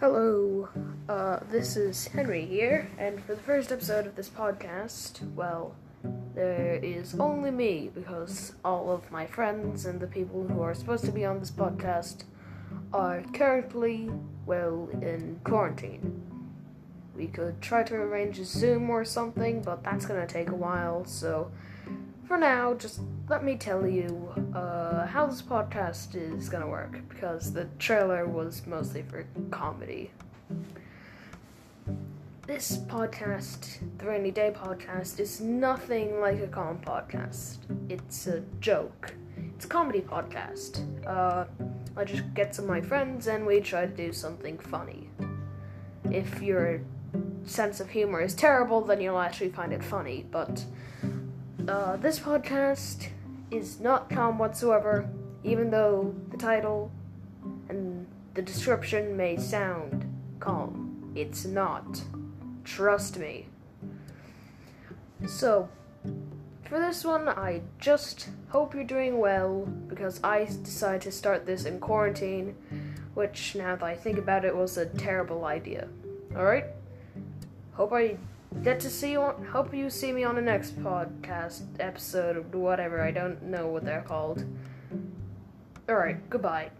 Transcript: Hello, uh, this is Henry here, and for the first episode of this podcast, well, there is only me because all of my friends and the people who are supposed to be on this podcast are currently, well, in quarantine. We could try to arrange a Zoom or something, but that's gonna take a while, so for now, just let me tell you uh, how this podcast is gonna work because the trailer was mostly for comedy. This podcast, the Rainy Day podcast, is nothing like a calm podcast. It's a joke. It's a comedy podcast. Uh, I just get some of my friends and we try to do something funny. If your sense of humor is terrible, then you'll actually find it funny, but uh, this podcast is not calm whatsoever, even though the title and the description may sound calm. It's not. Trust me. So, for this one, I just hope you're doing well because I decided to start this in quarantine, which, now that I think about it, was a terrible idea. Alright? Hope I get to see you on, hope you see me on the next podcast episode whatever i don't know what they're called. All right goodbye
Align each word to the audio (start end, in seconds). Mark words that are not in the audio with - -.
Hello, 0.00 0.68
uh, 1.08 1.40
this 1.50 1.76
is 1.76 2.06
Henry 2.06 2.44
here, 2.44 2.88
and 2.98 3.20
for 3.24 3.34
the 3.34 3.42
first 3.42 3.72
episode 3.72 4.06
of 4.06 4.14
this 4.14 4.28
podcast, 4.28 5.28
well, 5.34 5.74
there 6.36 6.78
is 6.80 7.18
only 7.18 7.50
me 7.50 7.90
because 7.92 8.54
all 8.64 8.92
of 8.92 9.10
my 9.10 9.26
friends 9.26 9.86
and 9.86 9.98
the 9.98 10.06
people 10.06 10.46
who 10.46 10.62
are 10.62 10.72
supposed 10.72 11.04
to 11.06 11.10
be 11.10 11.24
on 11.24 11.40
this 11.40 11.50
podcast 11.50 12.22
are 12.92 13.24
currently, 13.32 14.08
well, 14.46 14.88
in 15.02 15.40
quarantine. 15.42 16.22
We 17.16 17.26
could 17.26 17.60
try 17.60 17.82
to 17.82 17.96
arrange 17.96 18.38
a 18.38 18.44
Zoom 18.44 18.90
or 18.90 19.04
something, 19.04 19.62
but 19.62 19.82
that's 19.82 20.06
gonna 20.06 20.28
take 20.28 20.50
a 20.50 20.54
while, 20.54 21.06
so 21.06 21.50
for 22.28 22.38
now, 22.38 22.74
just 22.74 23.00
let 23.28 23.44
me 23.44 23.56
tell 23.56 23.86
you 23.86 24.32
uh, 24.54 25.06
how 25.06 25.26
this 25.26 25.42
podcast 25.42 26.14
is 26.14 26.48
gonna 26.48 26.66
work 26.66 26.98
because 27.10 27.52
the 27.52 27.66
trailer 27.78 28.26
was 28.26 28.66
mostly 28.66 29.02
for 29.02 29.26
comedy. 29.50 30.10
This 32.46 32.78
podcast, 32.78 33.80
the 33.98 34.06
Rainy 34.06 34.30
Day 34.30 34.50
podcast, 34.54 35.20
is 35.20 35.42
nothing 35.42 36.20
like 36.20 36.40
a 36.40 36.46
calm 36.46 36.78
podcast. 36.78 37.58
It's 37.90 38.26
a 38.26 38.40
joke. 38.60 39.12
It's 39.54 39.66
a 39.66 39.68
comedy 39.68 40.00
podcast. 40.00 40.86
Uh, 41.06 41.44
I 41.94 42.04
just 42.04 42.32
get 42.32 42.54
some 42.54 42.64
of 42.64 42.70
my 42.70 42.80
friends 42.80 43.26
and 43.26 43.44
we 43.44 43.60
try 43.60 43.84
to 43.84 43.92
do 43.92 44.10
something 44.10 44.56
funny. 44.56 45.10
If 46.10 46.40
your 46.40 46.80
sense 47.44 47.80
of 47.80 47.90
humor 47.90 48.22
is 48.22 48.34
terrible, 48.34 48.80
then 48.80 49.02
you'll 49.02 49.18
actually 49.18 49.50
find 49.50 49.74
it 49.74 49.84
funny, 49.84 50.24
but 50.30 50.64
uh, 51.68 51.96
this 51.96 52.18
podcast 52.18 53.08
is 53.50 53.80
not 53.80 54.10
calm 54.10 54.38
whatsoever, 54.38 55.08
even 55.44 55.70
though 55.70 56.14
the 56.30 56.36
title 56.36 56.90
and 57.68 58.06
the 58.34 58.42
description 58.42 59.16
may 59.16 59.36
sound 59.36 60.06
calm. 60.40 61.12
It's 61.14 61.44
not. 61.44 62.02
Trust 62.64 63.18
me. 63.18 63.46
So, 65.26 65.68
for 66.64 66.78
this 66.78 67.04
one, 67.04 67.28
I 67.28 67.62
just 67.78 68.28
hope 68.50 68.74
you're 68.74 68.84
doing 68.84 69.18
well 69.18 69.66
because 69.88 70.20
I 70.22 70.44
decided 70.44 71.02
to 71.02 71.12
start 71.12 71.46
this 71.46 71.64
in 71.64 71.80
quarantine, 71.80 72.54
which, 73.14 73.54
now 73.56 73.74
that 73.74 73.84
I 73.84 73.94
think 73.94 74.18
about 74.18 74.44
it, 74.44 74.54
was 74.54 74.76
a 74.76 74.86
terrible 74.86 75.44
idea. 75.44 75.88
Alright? 76.36 76.66
Hope 77.72 77.92
I 77.92 78.16
get 78.62 78.80
to 78.80 78.90
see 78.90 79.12
you 79.12 79.20
on, 79.20 79.44
hope 79.46 79.74
you 79.74 79.90
see 79.90 80.12
me 80.12 80.24
on 80.24 80.34
the 80.34 80.42
next 80.42 80.78
podcast 80.82 81.62
episode 81.78 82.54
whatever 82.54 83.00
i 83.00 83.10
don't 83.10 83.42
know 83.42 83.66
what 83.68 83.84
they're 83.84 84.02
called. 84.02 84.44
All 85.88 85.96
right 85.96 86.28
goodbye 86.30 86.70